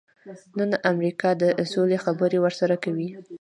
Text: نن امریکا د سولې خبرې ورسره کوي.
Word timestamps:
نن 0.57 0.71
امریکا 0.91 1.29
د 1.41 1.43
سولې 1.73 1.97
خبرې 2.05 2.37
ورسره 2.41 2.75
کوي. 2.83 3.09